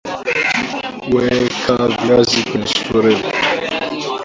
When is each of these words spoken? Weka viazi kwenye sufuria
Weka 1.13 1.75
viazi 2.01 2.39
kwenye 2.47 2.67
sufuria 2.67 3.23